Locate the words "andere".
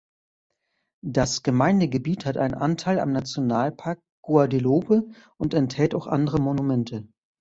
6.07-6.39